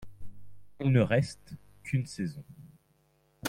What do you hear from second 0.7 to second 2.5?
Il n'y reste qu'une saison.